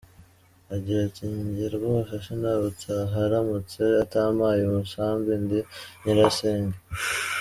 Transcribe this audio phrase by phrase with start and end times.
[0.75, 5.59] Agira ati “Njye rwose sinabutaha aramutse atampaye umusambi ndi
[6.01, 6.77] nyirasenge.